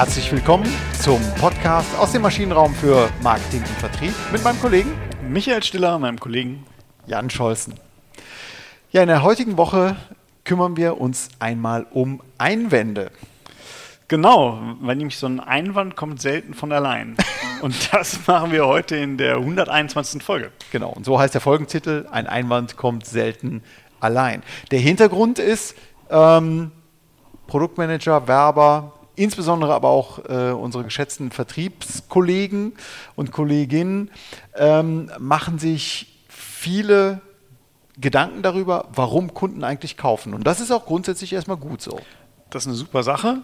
[0.00, 0.66] Herzlich willkommen
[0.98, 4.94] zum Podcast aus dem Maschinenraum für Marketing und Vertrieb mit meinem Kollegen
[5.28, 6.64] Michael Stiller und meinem Kollegen
[7.06, 7.74] Jan Scholzen.
[8.92, 9.96] Ja, in der heutigen Woche
[10.44, 13.10] kümmern wir uns einmal um Einwände.
[14.08, 17.18] Genau, weil nämlich so ein Einwand kommt selten von allein.
[17.60, 20.22] Und das machen wir heute in der 121.
[20.22, 20.50] Folge.
[20.72, 23.62] Genau, und so heißt der Folgentitel, ein Einwand kommt selten
[24.00, 24.42] allein.
[24.70, 25.76] Der Hintergrund ist,
[26.08, 26.72] ähm,
[27.48, 32.74] Produktmanager, Werber, insbesondere aber auch äh, unsere geschätzten Vertriebskollegen
[33.16, 34.10] und Kolleginnen
[34.56, 37.20] ähm, machen sich viele
[38.00, 40.34] Gedanken darüber, warum Kunden eigentlich kaufen.
[40.34, 42.00] Und das ist auch grundsätzlich erstmal gut so.
[42.50, 43.38] Das ist eine super Sache.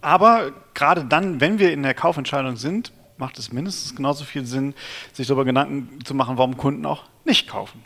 [0.00, 4.74] Aber gerade dann, wenn wir in der Kaufentscheidung sind, macht es mindestens genauso viel Sinn,
[5.12, 7.82] sich darüber Gedanken zu machen, warum Kunden auch nicht kaufen.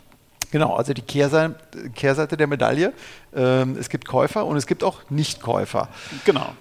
[0.51, 1.55] Genau, also die Kehrseite,
[1.95, 2.93] Kehrseite der Medaille.
[3.33, 5.87] Ähm, es gibt Käufer und es gibt auch Nichtkäufer.
[6.25, 6.53] Genau.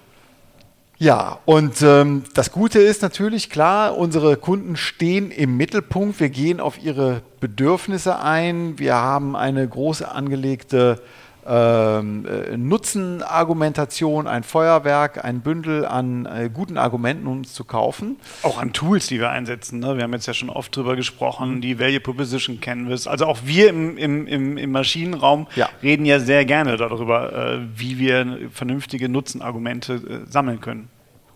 [1.03, 6.21] Ja, und ähm, das Gute ist natürlich klar, unsere Kunden stehen im Mittelpunkt.
[6.21, 8.79] Wir gehen auf ihre Bedürfnisse ein.
[8.79, 11.01] Wir haben eine große angelegte
[11.47, 18.17] ähm, äh, Nutzenargumentation, ein Feuerwerk, ein Bündel an äh, guten Argumenten, um es zu kaufen.
[18.43, 19.81] Auch an Tools, die wir einsetzen.
[19.81, 19.97] Ne?
[19.97, 21.61] Wir haben jetzt ja schon oft drüber gesprochen, mhm.
[21.61, 23.07] die Value Proposition Canvas.
[23.07, 25.69] Also auch wir im, im, im, im Maschinenraum ja.
[25.83, 30.89] reden ja sehr gerne darüber, äh, wie wir vernünftige Nutzenargumente äh, sammeln können.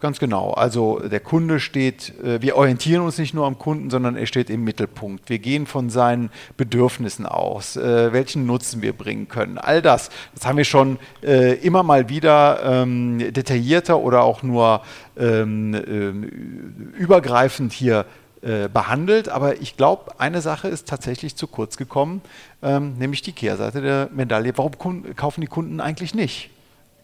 [0.04, 0.50] Ganz genau.
[0.50, 4.50] Also der Kunde steht, äh, wir orientieren uns nicht nur am Kunden, sondern er steht
[4.50, 5.30] im Mittelpunkt.
[5.30, 9.56] Wir gehen von seinen Bedürfnissen aus, äh, welchen Nutzen wir bringen können.
[9.56, 14.82] All das, das haben wir schon äh, immer mal wieder ähm, detaillierter oder auch nur
[15.16, 15.72] ähm,
[16.98, 18.04] übergreifend hier
[18.74, 19.30] behandelt.
[19.30, 22.20] Aber ich glaube, eine Sache ist tatsächlich zu kurz gekommen,
[22.62, 24.52] ähm, nämlich die Kehrseite der Medaille.
[24.54, 26.50] Warum kaufen die Kunden eigentlich nicht?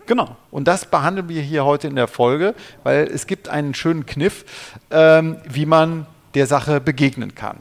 [0.06, 0.37] Genau.
[0.51, 4.45] Und das behandeln wir hier heute in der Folge, weil es gibt einen schönen Kniff,
[4.91, 7.58] ähm, wie man der Sache begegnen kann.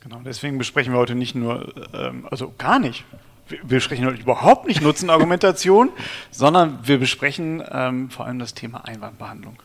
[0.00, 3.04] Genau, deswegen besprechen wir heute nicht nur, ähm, also gar nicht.
[3.48, 5.90] Wir besprechen heute überhaupt nicht Nutzenargumentation,
[6.30, 9.56] sondern wir besprechen ähm, vor allem das Thema Einwandbehandlung.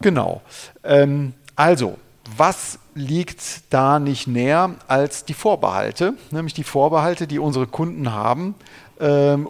[0.00, 0.42] Genau.
[0.82, 1.98] Ähm, also,
[2.36, 8.54] was liegt da nicht näher als die Vorbehalte, nämlich die Vorbehalte, die unsere Kunden haben,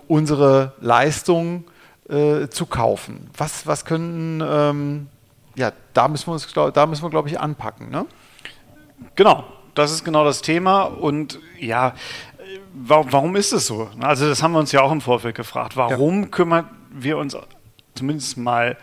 [0.09, 1.65] unsere Leistungen
[2.09, 3.31] äh, zu kaufen.
[3.37, 5.09] Was, was können, ähm,
[5.55, 7.91] ja, da müssen wir uns, da müssen wir, glaube ich, anpacken.
[7.91, 8.07] Ne?
[9.15, 9.45] Genau,
[9.75, 11.95] das ist genau das Thema und ja,
[12.73, 13.89] warum, warum ist es so?
[14.01, 15.77] Also das haben wir uns ja auch im Vorfeld gefragt.
[15.77, 16.29] Warum ja.
[16.29, 17.37] kümmern wir uns
[17.95, 18.77] zumindest mal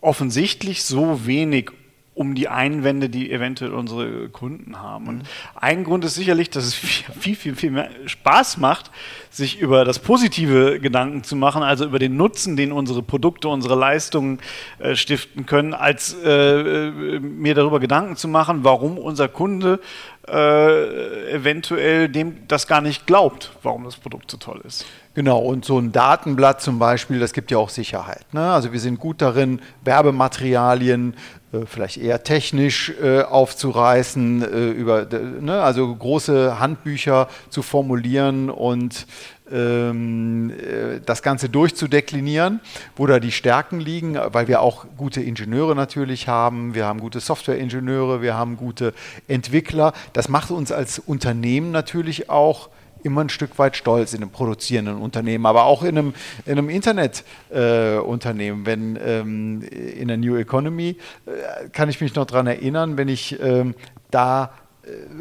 [0.00, 1.70] offensichtlich so wenig
[2.14, 5.08] um die Einwände, die eventuell unsere Kunden haben.
[5.08, 5.22] Und
[5.54, 8.90] ein Grund ist sicherlich, dass es viel, viel, viel mehr Spaß macht,
[9.30, 13.76] sich über das Positive Gedanken zu machen, also über den Nutzen, den unsere Produkte, unsere
[13.76, 14.40] Leistungen
[14.78, 19.80] äh, stiften können, als äh, äh mir darüber Gedanken zu machen, warum unser Kunde
[20.28, 24.84] äh, eventuell dem das gar nicht glaubt, warum das Produkt so toll ist.
[25.14, 28.24] Genau, und so ein Datenblatt zum Beispiel, das gibt ja auch Sicherheit.
[28.32, 28.40] Ne?
[28.52, 31.14] Also wir sind gut darin, Werbematerialien
[31.52, 35.06] äh, vielleicht eher technisch äh, aufzureißen, äh, über,
[35.40, 35.60] ne?
[35.62, 39.06] also große Handbücher zu formulieren und
[39.44, 42.60] das Ganze durchzudeklinieren,
[42.96, 47.20] wo da die Stärken liegen, weil wir auch gute Ingenieure natürlich haben, wir haben gute
[47.20, 48.94] Softwareingenieure, wir haben gute
[49.28, 49.92] Entwickler.
[50.12, 52.70] Das macht uns als Unternehmen natürlich auch
[53.02, 56.14] immer ein Stück weit stolz in einem produzierenden Unternehmen, aber auch in einem,
[56.46, 58.62] in einem Internetunternehmen.
[58.62, 63.08] Äh, wenn ähm, in der New Economy äh, kann ich mich noch daran erinnern, wenn
[63.08, 63.74] ich ähm,
[64.10, 64.61] da äh,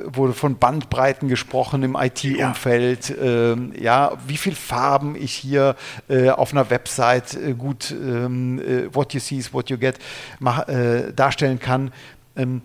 [0.05, 3.09] wurde von Bandbreiten gesprochen im IT-Umfeld.
[3.09, 3.51] Ja.
[3.51, 4.11] Ähm, ja.
[4.25, 5.75] wie viele Farben ich hier
[6.09, 9.99] äh, auf einer Website äh, gut ähm, äh, what you see is what you get
[10.39, 11.91] mach, äh, darstellen kann.
[12.35, 12.61] Ähm,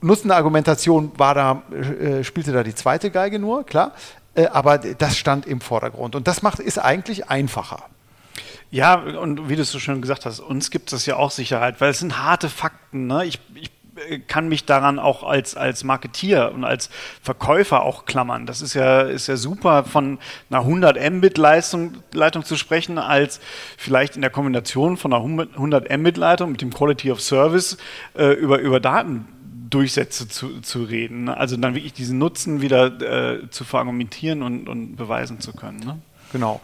[0.00, 3.92] Nutzenargumentation war da, äh, spielte da die zweite Geige nur, klar.
[4.52, 6.14] aber das stand im Vordergrund.
[6.14, 7.82] Und das macht, ist eigentlich einfacher.
[8.70, 11.80] Ja, und wie du es so schön gesagt hast, uns gibt es ja auch Sicherheit,
[11.80, 13.08] weil es sind harte Fakten.
[13.08, 13.24] Ne?
[13.24, 13.70] Ich, ich
[14.26, 16.90] kann mich daran auch als, als Marketier und als
[17.22, 18.46] Verkäufer auch klammern.
[18.46, 20.18] Das ist ja, ist ja super, von
[20.50, 23.40] einer 100 Mbit-Leitung Leitung zu sprechen, als
[23.76, 27.76] vielleicht in der Kombination von einer 100 Mbit-Leitung mit dem Quality of Service
[28.16, 31.28] äh, über, über Datendurchsätze zu, zu reden.
[31.28, 35.80] Also dann wirklich diesen Nutzen wieder äh, zu verargumentieren und, und beweisen zu können.
[35.80, 35.98] Ne?
[36.32, 36.60] Genau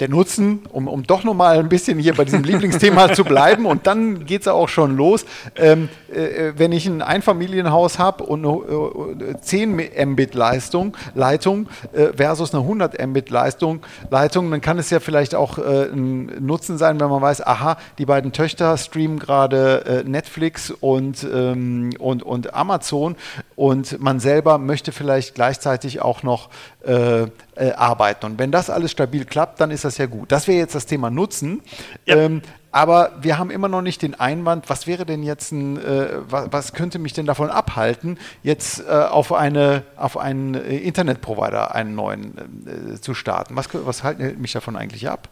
[0.00, 3.86] der Nutzen, um, um doch nochmal ein bisschen hier bei diesem Lieblingsthema zu bleiben und
[3.86, 5.24] dann geht es auch schon los.
[5.56, 9.80] Ähm, äh, wenn ich ein Einfamilienhaus habe und eine, äh, 10
[10.10, 13.80] Mbit Leistung, Leitung äh, versus eine 100 Mbit Leistung,
[14.10, 17.76] Leitung, dann kann es ja vielleicht auch äh, ein Nutzen sein, wenn man weiß, aha,
[17.98, 23.16] die beiden Töchter streamen gerade äh, Netflix und, ähm, und, und Amazon
[23.56, 26.48] und man selber möchte vielleicht gleichzeitig auch noch
[26.86, 27.22] äh,
[27.56, 28.26] äh, arbeiten.
[28.26, 30.30] Und wenn das alles stabil klappt, dann ist das ja gut.
[30.30, 31.62] Das wäre jetzt das Thema Nutzen.
[32.04, 32.16] Ja.
[32.16, 36.18] Ähm, aber wir haben immer noch nicht den Einwand, was wäre denn jetzt ein, äh,
[36.28, 41.74] was, was, könnte mich denn davon abhalten, jetzt äh, auf, eine, auf einen äh, Internetprovider
[41.74, 42.34] einen neuen
[42.66, 43.56] äh, zu starten?
[43.56, 45.30] Was, was hält mich davon eigentlich ab?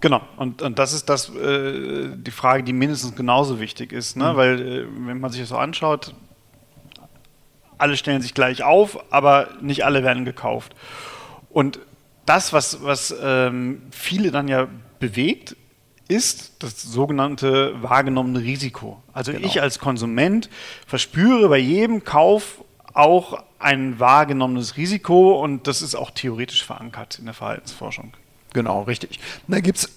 [0.00, 4.32] Genau, und, und das ist das, äh, die Frage, die mindestens genauso wichtig ist, ne?
[4.32, 4.36] Mhm.
[4.36, 6.14] weil äh, wenn man sich das so anschaut,
[7.78, 10.74] alle stellen sich gleich auf, aber nicht alle werden gekauft.
[11.50, 11.78] Und
[12.26, 14.68] das, was, was ähm, viele dann ja
[14.98, 15.56] bewegt,
[16.08, 19.02] ist das sogenannte wahrgenommene Risiko.
[19.12, 19.46] Also genau.
[19.46, 20.50] ich als Konsument
[20.86, 22.62] verspüre bei jedem Kauf
[22.92, 28.12] auch ein wahrgenommenes Risiko und das ist auch theoretisch verankert in der Verhaltensforschung.
[28.52, 29.18] Genau, richtig.
[29.48, 29.92] Da gibt es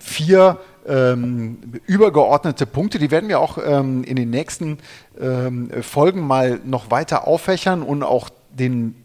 [0.00, 4.78] vier ähm, übergeordnete Punkte, die werden wir auch ähm, in den nächsten
[5.18, 9.01] ähm, Folgen mal noch weiter auffächern und auch den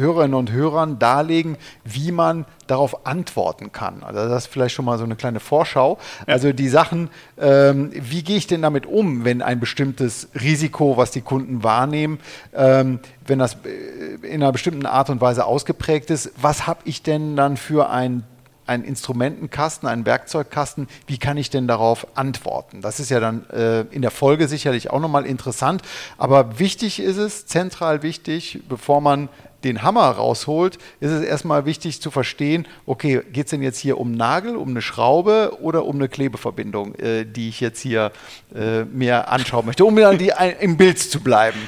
[0.00, 4.02] Hörerinnen und Hörern darlegen, wie man darauf antworten kann.
[4.02, 5.98] Also das ist vielleicht schon mal so eine kleine Vorschau.
[6.26, 6.34] Ja.
[6.34, 11.10] Also die Sachen, ähm, wie gehe ich denn damit um, wenn ein bestimmtes Risiko, was
[11.10, 12.18] die Kunden wahrnehmen,
[12.54, 17.02] ähm, wenn das äh, in einer bestimmten Art und Weise ausgeprägt ist, was habe ich
[17.02, 18.24] denn dann für ein
[18.70, 22.80] einen Instrumentenkasten, einen Werkzeugkasten, wie kann ich denn darauf antworten?
[22.80, 25.82] Das ist ja dann äh, in der Folge sicherlich auch nochmal interessant,
[26.18, 29.28] aber wichtig ist es, zentral wichtig, bevor man
[29.64, 33.98] den Hammer rausholt, ist es erstmal wichtig zu verstehen, okay, geht es denn jetzt hier
[33.98, 38.12] um Nagel, um eine Schraube oder um eine Klebeverbindung, äh, die ich jetzt hier
[38.54, 41.58] äh, mir anschauen möchte, um mir die, ein, im Bild zu bleiben.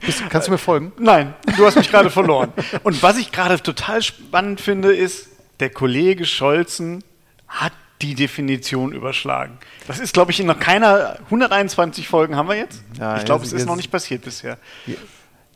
[0.00, 0.92] Bist, kannst du mir folgen?
[0.98, 2.52] Nein, du hast mich gerade verloren.
[2.82, 5.28] Und was ich gerade total spannend finde, ist,
[5.60, 7.04] der Kollege Scholzen
[7.48, 9.58] hat die Definition überschlagen.
[9.86, 12.82] Das ist, glaube ich, in noch keiner 121 Folgen haben wir jetzt.
[12.98, 14.58] Ja, ich glaube, es ist noch nicht passiert bisher.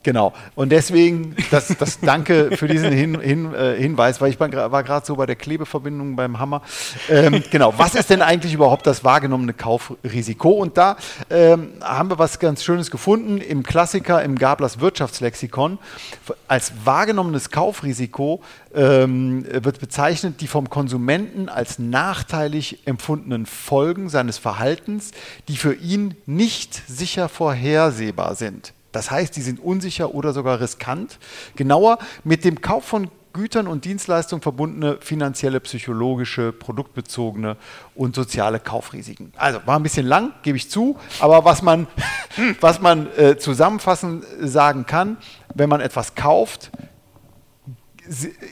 [0.05, 0.35] Genau.
[0.55, 4.49] Und deswegen, das, das danke für diesen Hin, Hin, äh, Hinweis, weil ich war
[4.83, 6.61] gerade so bei der Klebeverbindung beim Hammer.
[7.09, 7.73] Ähm, genau.
[7.79, 10.51] Was ist denn eigentlich überhaupt das wahrgenommene Kaufrisiko?
[10.51, 10.97] Und da
[11.31, 15.79] ähm, haben wir was ganz Schönes gefunden im Klassiker, im Gablers Wirtschaftslexikon.
[16.49, 18.43] Als wahrgenommenes Kaufrisiko
[18.75, 25.13] ähm, wird bezeichnet die vom Konsumenten als nachteilig empfundenen Folgen seines Verhaltens,
[25.49, 28.75] die für ihn nicht sicher vorhersehbar sind.
[28.95, 31.19] Das heißt, die sind unsicher oder sogar riskant.
[31.57, 37.57] Genauer mit dem Kauf von Gütern und Dienstleistungen verbundene finanzielle, psychologische, produktbezogene
[37.97, 39.33] und soziale Kaufrisiken.
[39.37, 41.89] Also war ein bisschen lang, gebe ich zu, aber was man,
[42.61, 45.17] was man äh, zusammenfassend sagen kann,
[45.53, 46.71] wenn man etwas kauft,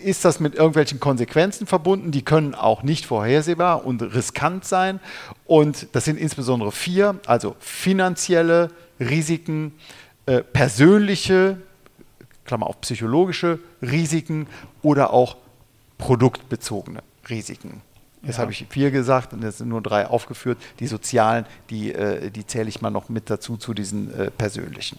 [0.03, 4.99] ist das mit irgendwelchen Konsequenzen verbunden, die können auch nicht vorhersehbar und riskant sein.
[5.45, 9.75] Und das sind insbesondere vier, also finanzielle Risiken,
[10.27, 11.59] äh, persönliche,
[12.45, 14.47] Klammer auf psychologische Risiken
[14.83, 15.37] oder auch
[15.99, 17.83] produktbezogene Risiken.
[18.23, 18.43] Jetzt ja.
[18.43, 20.59] habe ich vier gesagt und jetzt sind nur drei aufgeführt.
[20.79, 24.99] Die sozialen, die, äh, die zähle ich mal noch mit dazu zu diesen äh, persönlichen.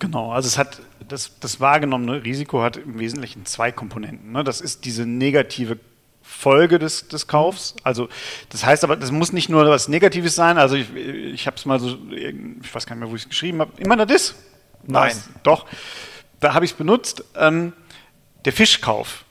[0.00, 4.32] Genau, also es hat das, das wahrgenommene Risiko hat im Wesentlichen zwei Komponenten.
[4.32, 4.42] Ne?
[4.42, 5.78] Das ist diese negative
[6.24, 7.76] Folge des, des Kaufs.
[7.84, 8.08] Also
[8.48, 10.58] das heißt aber, das muss nicht nur was Negatives sein.
[10.58, 13.28] Also ich, ich habe es mal so, ich weiß gar nicht mehr, wo ich es
[13.28, 13.70] geschrieben habe.
[13.76, 14.34] Immer noch das?
[14.82, 15.10] Nein.
[15.10, 15.66] Das, doch.
[16.40, 17.24] Da habe ich es benutzt.
[17.36, 17.74] Ähm,
[18.44, 19.24] der Fischkauf.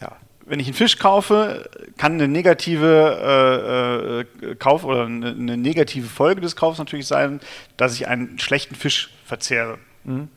[0.00, 0.16] Ja.
[0.46, 6.08] Wenn ich einen Fisch kaufe, kann eine negative äh, äh, Kauf oder eine, eine, negative
[6.08, 7.40] Folge des Kaufs natürlich sein,
[7.76, 9.78] dass ich einen schlechten Fisch verzehre.
[10.04, 10.28] Mhm.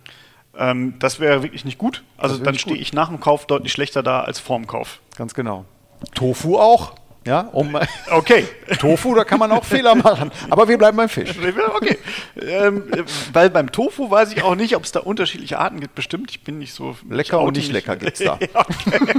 [0.57, 2.03] Ähm, das wäre wirklich nicht gut.
[2.17, 4.99] Also dann stehe ich nach dem Kauf deutlich schlechter da als vorm Kauf.
[5.15, 5.65] Ganz genau.
[6.13, 6.93] Tofu auch.
[7.25, 7.77] Ja, um,
[8.11, 8.47] okay.
[8.79, 10.31] Tofu, da kann man auch Fehler machen.
[10.49, 11.29] Aber wir bleiben beim Fisch.
[11.75, 11.97] Okay.
[12.41, 12.83] Ähm,
[13.31, 15.93] weil beim Tofu weiß ich auch nicht, ob es da unterschiedliche Arten gibt.
[15.93, 16.97] Bestimmt, ich bin nicht so.
[17.07, 18.39] Lecker und nicht, lecker gibt es da.
[18.53, 19.13] okay.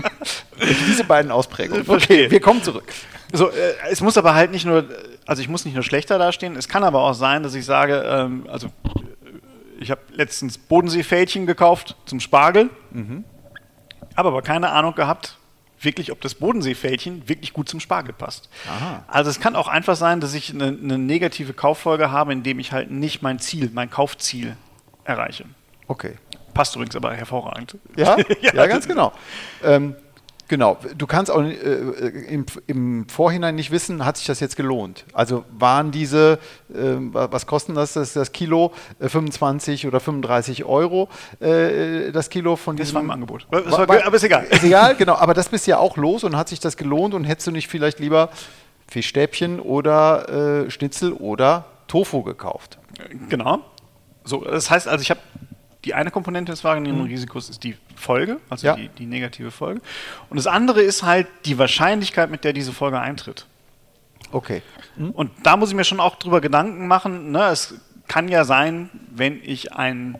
[0.88, 1.84] Diese beiden Ausprägungen.
[1.86, 2.92] Okay, wir kommen zurück.
[3.32, 4.84] So, äh, es muss aber halt nicht nur,
[5.24, 6.56] also ich muss nicht nur schlechter dastehen.
[6.56, 8.68] Es kann aber auch sein, dass ich sage, ähm, also
[9.78, 13.24] ich habe letztens Bodenseefädchen gekauft zum Spargel, mhm.
[14.16, 15.38] habe aber keine Ahnung gehabt,
[15.84, 18.48] wirklich, ob das Bodenseefältchen wirklich gut zum Spargel passt.
[18.68, 19.04] Aha.
[19.08, 22.72] Also es kann auch einfach sein, dass ich eine, eine, negative Kauffolge habe, indem ich
[22.72, 24.56] halt nicht mein Ziel, mein Kaufziel
[25.04, 25.44] erreiche.
[25.88, 26.14] Okay.
[26.54, 27.76] Passt übrigens aber hervorragend.
[27.96, 28.24] Ja, ja,
[28.54, 29.12] ja ganz genau.
[29.64, 29.96] Ähm,
[30.48, 31.54] Genau, du kannst auch äh,
[32.28, 35.04] im, im, Vorhinein nicht wissen, hat sich das jetzt gelohnt?
[35.14, 36.38] Also waren diese,
[36.72, 41.08] äh, was kosten das, das, das Kilo, äh, 25 oder 35 Euro
[41.40, 42.88] äh, das Kilo von diesem...
[42.88, 43.46] Das war im Angebot.
[43.50, 44.44] War, war, aber ist egal.
[44.44, 47.24] Ist egal, genau, aber das bist ja auch los und hat sich das gelohnt und
[47.24, 48.28] hättest du nicht vielleicht lieber
[48.88, 52.78] Fischstäbchen oder äh, Schnitzel oder Tofu gekauft?
[53.28, 53.60] Genau.
[54.24, 55.20] So, das heißt also, ich habe
[55.84, 57.10] die eine Komponente des wahrgenommenen mhm.
[57.10, 58.76] Risikos ist die Folge, also ja.
[58.76, 59.80] die, die, negative Folge.
[60.30, 63.46] Und das andere ist halt die Wahrscheinlichkeit, mit der diese Folge eintritt.
[64.30, 64.62] Okay.
[64.96, 65.10] Mhm.
[65.10, 67.32] Und da muss ich mir schon auch drüber Gedanken machen.
[67.32, 67.44] Ne?
[67.46, 67.74] Es
[68.08, 70.18] kann ja sein, wenn ich einen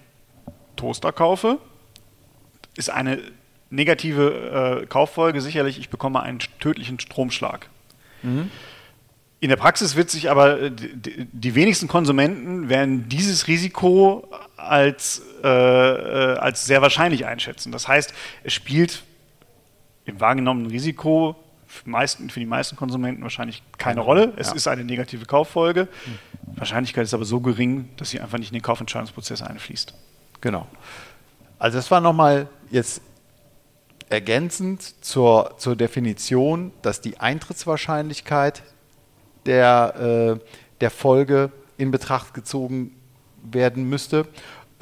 [0.77, 1.59] Toaster kaufe,
[2.77, 3.21] ist eine
[3.71, 7.69] negative äh, Kauffolge sicherlich, ich bekomme einen tödlichen Stromschlag.
[8.23, 8.51] Mhm.
[9.41, 14.29] In der Praxis wird sich aber äh, die, die wenigsten Konsumenten werden dieses Risiko
[14.63, 17.73] als, äh, äh, als sehr wahrscheinlich einschätzen.
[17.73, 18.13] Das heißt,
[18.45, 19.03] es spielt
[20.05, 24.33] im wahrgenommenen Risiko für, meisten, für die meisten Konsumenten wahrscheinlich keine Rolle.
[24.37, 24.55] Es ja.
[24.55, 25.89] ist eine negative Kauffolge.
[26.47, 29.95] Die Wahrscheinlichkeit ist aber so gering, dass sie einfach nicht in den Kaufentscheidungsprozess einfließt.
[30.41, 30.67] Genau.
[31.59, 33.01] Also das war nochmal jetzt
[34.11, 38.63] ergänzend zur, zur Definition, dass die Eintrittswahrscheinlichkeit
[39.47, 40.45] der, äh,
[40.81, 42.95] der Folge in Betracht gezogen
[43.43, 44.27] werden müsste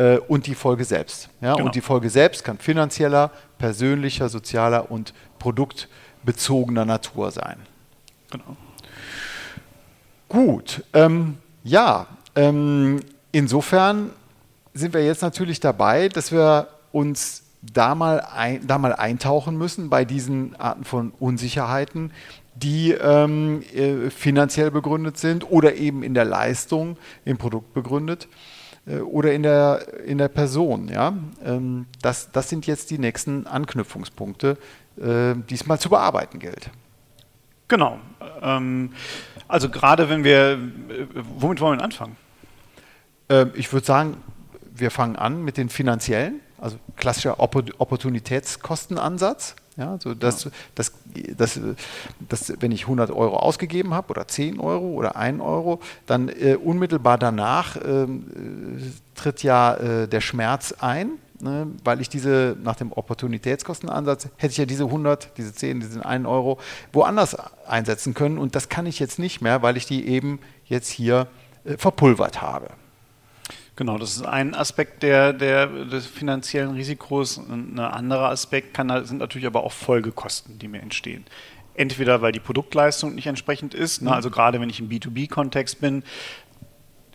[0.00, 1.29] äh, und die Folge selbst.
[1.40, 1.55] Ja?
[1.55, 1.67] Genau.
[1.67, 7.57] Und die Folge selbst kann finanzieller, persönlicher, sozialer und produktbezogener Natur sein.
[8.31, 8.57] Genau.
[10.29, 13.00] Gut, ähm, ja, ähm,
[13.33, 14.11] insofern
[14.73, 19.90] sind wir jetzt natürlich dabei, dass wir uns da mal, ein, da mal eintauchen müssen
[19.90, 22.12] bei diesen Arten von Unsicherheiten,
[22.55, 28.29] die ähm, äh, finanziell begründet sind oder eben in der Leistung, im Produkt begründet
[28.87, 30.89] oder in der, in der Person.
[30.89, 31.15] Ja?
[31.45, 34.57] Ähm, das, das sind jetzt die nächsten Anknüpfungspunkte,
[34.97, 36.71] äh, die es mal zu bearbeiten gilt.
[37.69, 37.99] Genau.
[38.43, 38.93] Ähm,
[39.47, 40.59] also gerade wenn wir, äh,
[41.15, 42.17] womit wollen wir anfangen?
[43.29, 44.17] Ähm, ich würde sagen,
[44.75, 49.57] wir fangen an mit den finanziellen, also klassischer Opportunitätskostenansatz.
[49.77, 50.50] Ja, so dass, ja.
[50.75, 50.93] dass,
[51.37, 51.61] dass,
[52.29, 56.57] dass, wenn ich 100 Euro ausgegeben habe oder 10 Euro oder 1 Euro, dann äh,
[56.57, 62.77] unmittelbar danach ähm, äh, tritt ja äh, der Schmerz ein, ne, weil ich diese, nach
[62.77, 66.59] dem Opportunitätskostenansatz, hätte ich ja diese 100, diese 10, diesen 1 Euro
[66.93, 67.37] woanders
[67.67, 71.29] einsetzen können und das kann ich jetzt nicht mehr, weil ich die eben jetzt hier
[71.65, 72.71] äh, verpulvert habe.
[73.77, 77.39] Genau, das ist ein Aspekt der, der, des finanziellen Risikos.
[77.39, 81.25] Ein anderer Aspekt kann, sind natürlich aber auch Folgekosten, die mir entstehen.
[81.75, 84.17] Entweder weil die Produktleistung nicht entsprechend ist, ne, mhm.
[84.17, 86.03] also gerade wenn ich im B2B-Kontext bin,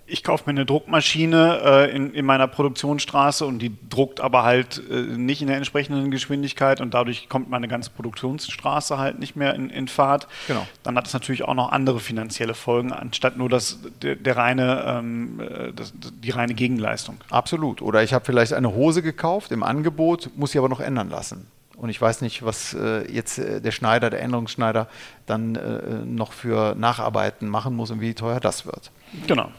[0.08, 4.82] ich kaufe mir eine Druckmaschine äh, in, in, meiner Produktionsstraße und die druckt aber halt
[4.90, 9.56] äh, nicht in der entsprechenden Geschwindigkeit und dadurch kommt meine ganze Produktionsstraße halt nicht mehr
[9.56, 10.28] in, in Fahrt.
[10.48, 10.68] Genau.
[10.84, 14.84] Dann hat es natürlich auch noch andere finanzielle Folgen, anstatt nur das, der, der reine,
[14.88, 17.18] ähm, äh, das, die reine Gegenleistung.
[17.32, 17.82] Absolut.
[17.82, 21.48] Oder ich habe vielleicht eine Hose gekauft im Angebot, muss sie aber noch ändern lassen.
[21.78, 24.88] Und ich weiß nicht, was äh, jetzt äh, der Schneider, der Änderungsschneider
[25.26, 28.92] dann äh, noch für Nacharbeiten machen muss und wie teuer das wird.
[29.28, 29.50] Genau.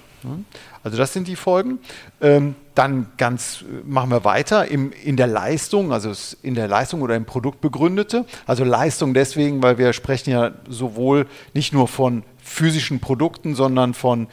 [0.82, 1.78] Also das sind die Folgen.
[2.20, 7.02] Ähm, dann ganz äh, machen wir weiter Im, in der Leistung, also in der Leistung
[7.02, 8.24] oder im Produkt begründete.
[8.46, 14.24] Also Leistung deswegen, weil wir sprechen ja sowohl nicht nur von physischen Produkten, sondern von
[14.24, 14.28] äh,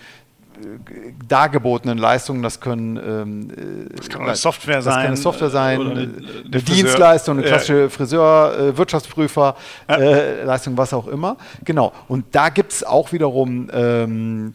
[1.28, 3.50] dargebotenen Leistungen, das können ähm,
[3.90, 6.14] äh, das kann eine Software das sein, kann eine Software sein, eine, eine,
[6.46, 7.90] eine Dienstleistung, eine klassische ja.
[7.90, 9.56] Friseur, äh, Wirtschaftsprüfer,
[9.90, 9.96] ja.
[9.96, 11.38] äh, Leistung, was auch immer.
[11.64, 11.94] Genau.
[12.08, 14.54] Und da gibt es auch wiederum ähm,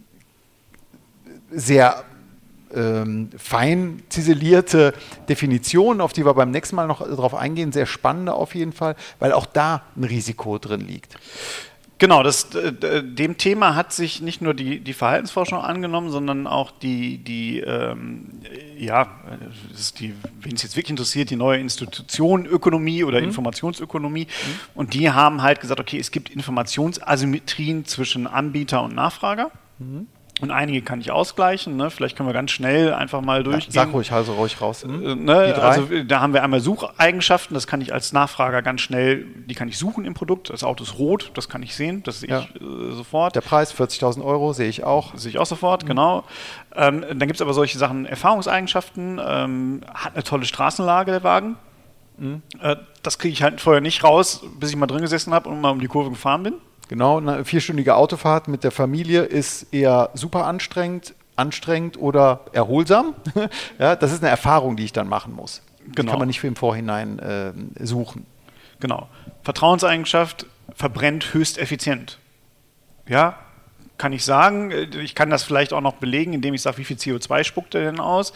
[1.50, 2.04] sehr
[2.74, 4.92] ähm, fein ziselierte
[5.28, 7.72] Definitionen, auf die wir beim nächsten Mal noch drauf eingehen.
[7.72, 11.16] Sehr spannende auf jeden Fall, weil auch da ein Risiko drin liegt.
[12.00, 16.70] Genau, das, äh, dem Thema hat sich nicht nur die, die Verhaltensforschung angenommen, sondern auch
[16.70, 18.26] die, die ähm,
[18.78, 19.08] ja,
[19.98, 23.28] die, wen es jetzt wirklich interessiert, die neue Institution Ökonomie oder mhm.
[23.28, 24.26] Informationsökonomie.
[24.26, 24.60] Mhm.
[24.76, 29.50] Und die haben halt gesagt, okay, es gibt Informationsasymmetrien zwischen Anbieter und Nachfrager.
[29.80, 30.06] Mhm.
[30.40, 31.76] Und einige kann ich ausgleichen.
[31.76, 31.90] Ne?
[31.90, 33.74] Vielleicht können wir ganz schnell einfach mal durchgehen.
[33.74, 34.84] Ja, sag ruhig, also ruhig raus.
[34.84, 35.24] Hm?
[35.24, 35.54] Ne?
[35.60, 37.54] Also da haben wir einmal Sucheigenschaften.
[37.54, 40.50] Das kann ich als Nachfrager ganz schnell, die kann ich suchen im Produkt.
[40.50, 42.02] Das Auto ist rot, das kann ich sehen.
[42.04, 42.40] Das sehe ja.
[42.40, 43.34] ich äh, sofort.
[43.34, 45.16] Der Preis 40.000 Euro sehe ich auch.
[45.16, 45.88] Sehe ich auch sofort, mhm.
[45.88, 46.24] genau.
[46.74, 49.20] Ähm, dann gibt es aber solche Sachen, Erfahrungseigenschaften.
[49.24, 51.56] Ähm, hat eine tolle Straßenlage der Wagen.
[52.18, 52.42] Mhm.
[52.60, 55.60] Äh, das kriege ich halt vorher nicht raus, bis ich mal drin gesessen habe und
[55.60, 56.54] mal um die Kurve gefahren bin.
[56.88, 63.14] Genau, eine vierstündige Autofahrt mit der Familie ist eher super anstrengend, anstrengend oder erholsam.
[63.78, 65.62] ja, das ist eine Erfahrung, die ich dann machen muss.
[65.80, 65.94] Genau.
[65.94, 67.52] Die kann man nicht für im Vorhinein äh,
[67.84, 68.26] suchen.
[68.80, 69.08] Genau.
[69.42, 72.18] Vertrauenseigenschaft verbrennt höchst effizient.
[73.06, 73.38] Ja,
[73.98, 74.72] kann ich sagen.
[75.02, 77.82] Ich kann das vielleicht auch noch belegen, indem ich sage, wie viel CO2 spuckt er
[77.82, 78.32] denn aus.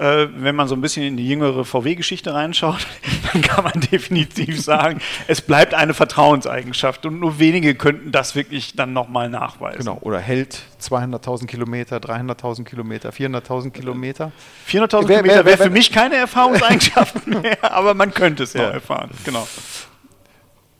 [0.00, 2.86] Äh, wenn man so ein bisschen in die jüngere VW-Geschichte reinschaut,
[3.32, 8.74] dann kann man definitiv sagen, es bleibt eine Vertrauenseigenschaft und nur wenige könnten das wirklich
[8.74, 9.80] dann nochmal nachweisen.
[9.80, 14.32] Genau, oder hält 200.000 Kilometer, 300.000 Kilometer, 400.000 Kilometer.
[14.66, 19.10] 400.000 Kilometer wäre für mich keine Erfahrungseigenschaft mehr, aber man könnte es ja, erfahren.
[19.26, 19.46] Genau.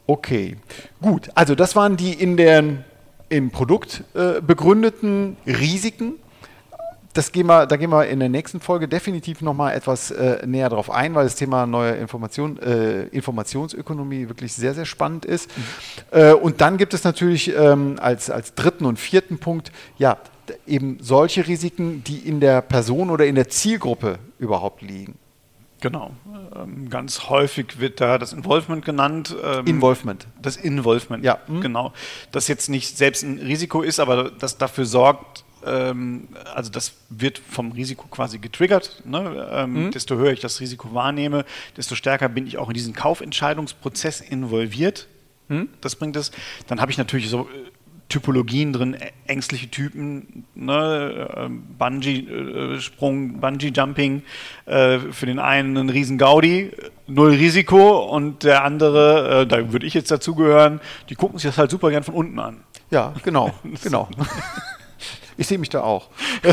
[0.06, 0.56] Okay,
[1.02, 1.28] gut.
[1.34, 2.84] Also das waren die in den
[3.28, 6.14] im Produkt äh, begründeten Risiken
[7.12, 10.68] das gehen wir, da gehen wir in der nächsten Folge definitiv nochmal etwas äh, näher
[10.68, 15.50] drauf ein, weil das Thema neue Information, äh, Informationsökonomie wirklich sehr, sehr spannend ist.
[15.56, 16.18] Mhm.
[16.18, 20.18] Äh, und dann gibt es natürlich ähm, als, als dritten und vierten Punkt, ja,
[20.66, 25.16] eben solche Risiken, die in der Person oder in der Zielgruppe überhaupt liegen.
[25.80, 26.10] Genau.
[26.54, 29.34] Ähm, ganz häufig wird da das Involvement genannt.
[29.42, 30.26] Ähm, Involvement.
[30.40, 31.38] Das Involvement, ja.
[31.48, 31.60] Mhm.
[31.60, 31.92] Genau.
[32.32, 37.38] Das jetzt nicht selbst ein Risiko ist, aber das dafür sorgt, ähm, also das wird
[37.38, 39.02] vom Risiko quasi getriggert.
[39.04, 39.48] Ne?
[39.52, 39.90] Ähm, mhm.
[39.90, 41.44] Desto höher ich das Risiko wahrnehme,
[41.76, 45.08] desto stärker bin ich auch in diesen Kaufentscheidungsprozess involviert.
[45.48, 45.68] Mhm.
[45.80, 46.30] Das bringt es.
[46.66, 47.70] Dann habe ich natürlich so äh,
[48.10, 54.22] Typologien drin, ängstliche Typen, ne, ähm, Bungee-Sprung, äh, Bungee-Jumping,
[54.66, 56.72] äh, für den einen ein riesen Gaudi,
[57.06, 61.58] null Risiko und der andere, äh, da würde ich jetzt dazugehören, die gucken sich das
[61.58, 62.60] halt super gern von unten an.
[62.90, 64.08] Ja, genau, genau.
[65.40, 66.10] Ich sehe mich da auch.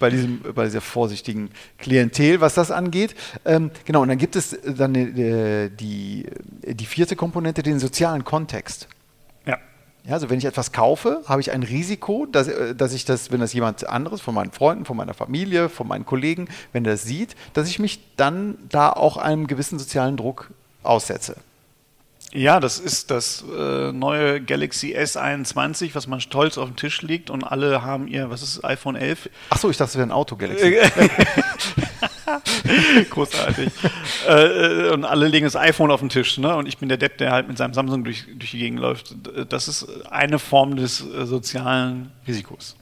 [0.00, 3.14] bei, diesem, bei dieser vorsichtigen Klientel, was das angeht.
[3.44, 6.26] Ähm, genau, und dann gibt es dann äh, die,
[6.64, 8.88] die vierte Komponente, den sozialen Kontext.
[9.46, 9.58] Ja.
[10.04, 13.30] Ja, also wenn ich etwas kaufe, habe ich ein Risiko, dass, äh, dass ich das,
[13.30, 16.94] wenn das jemand anderes, von meinen Freunden, von meiner Familie, von meinen Kollegen, wenn er
[16.94, 20.50] das sieht, dass ich mich dann da auch einem gewissen sozialen Druck
[20.82, 21.36] aussetze.
[22.34, 27.30] Ja, das ist das äh, neue Galaxy S21, was man stolz auf dem Tisch liegt
[27.30, 29.30] und alle haben ihr, was ist iPhone 11?
[29.50, 30.74] Achso, ich dachte, es wäre ein Auto Galaxy.
[33.10, 33.70] Großartig.
[34.26, 36.56] äh, und alle legen das iPhone auf den Tisch, ne?
[36.56, 39.14] Und ich bin der Depp, der halt mit seinem Samsung durch, durch die Gegend läuft.
[39.48, 42.74] Das ist eine Form des äh, sozialen Risikos.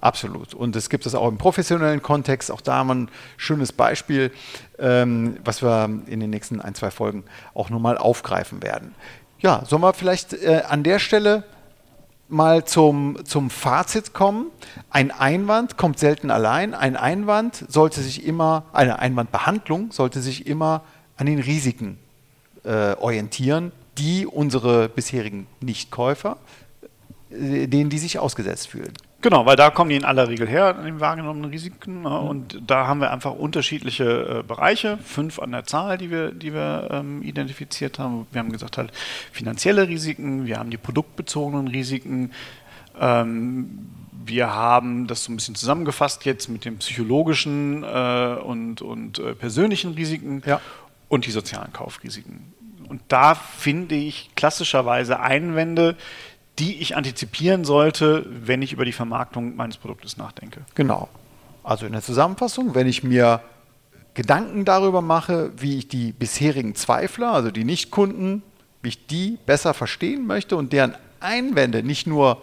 [0.00, 0.54] Absolut.
[0.54, 2.50] Und es gibt es auch im professionellen Kontext.
[2.50, 4.30] Auch da haben wir ein schönes Beispiel,
[4.78, 8.94] ähm, was wir in den nächsten ein, zwei Folgen auch nochmal aufgreifen werden.
[9.40, 11.44] Ja, sollen wir vielleicht äh, an der Stelle
[12.28, 14.46] mal zum, zum Fazit kommen.
[14.90, 16.74] Ein Einwand kommt selten allein.
[16.74, 20.82] Ein Einwand sollte sich immer, eine Einwandbehandlung sollte sich immer
[21.16, 21.98] an den Risiken
[22.64, 26.36] äh, orientieren, die unsere bisherigen Nichtkäufer,
[27.30, 28.92] äh, denen die sich ausgesetzt fühlen.
[29.20, 32.02] Genau, weil da kommen die in aller Regel her, den wahrgenommenen Risiken.
[32.02, 32.18] Ne?
[32.20, 34.04] Und da haben wir einfach unterschiedliche
[34.38, 38.28] äh, Bereiche, fünf an der Zahl, die wir, die wir ähm, identifiziert haben.
[38.30, 38.92] Wir haben gesagt halt
[39.32, 42.30] finanzielle Risiken, wir haben die produktbezogenen Risiken,
[43.00, 43.88] ähm,
[44.24, 49.34] wir haben das so ein bisschen zusammengefasst jetzt mit den psychologischen äh, und, und äh,
[49.34, 50.60] persönlichen Risiken ja.
[51.08, 52.52] und die sozialen Kaufrisiken.
[52.88, 55.96] Und da finde ich klassischerweise Einwände,
[56.58, 60.62] die ich antizipieren sollte, wenn ich über die Vermarktung meines Produktes nachdenke.
[60.74, 61.08] Genau.
[61.62, 63.42] Also in der Zusammenfassung, wenn ich mir
[64.14, 68.42] Gedanken darüber mache, wie ich die bisherigen Zweifler, also die Nichtkunden,
[68.82, 72.42] wie ich die besser verstehen möchte und deren Einwände nicht nur,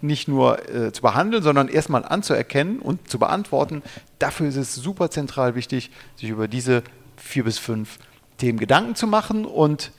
[0.00, 3.82] nicht nur äh, zu behandeln, sondern erstmal anzuerkennen und zu beantworten,
[4.18, 6.82] dafür ist es super zentral wichtig, sich über diese
[7.16, 7.98] vier bis fünf
[8.38, 9.92] Themen Gedanken zu machen und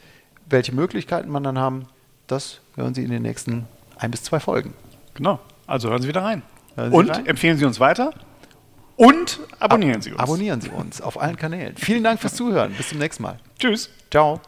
[0.50, 1.88] welche Möglichkeiten man dann haben,
[2.32, 3.67] das hören Sie in den nächsten
[3.98, 4.74] ein bis zwei Folgen.
[5.13, 5.39] Genau.
[5.67, 6.41] Also hören Sie wieder rein.
[6.76, 7.26] Sie und rein.
[7.26, 8.13] empfehlen Sie uns weiter.
[8.96, 10.20] Und abonnieren Ab Sie uns.
[10.20, 11.76] Abonnieren Sie uns auf allen Kanälen.
[11.76, 12.74] Vielen Dank fürs Zuhören.
[12.74, 13.39] Bis zum nächsten Mal.
[13.60, 13.89] Tschüss.
[14.10, 14.39] Ciao.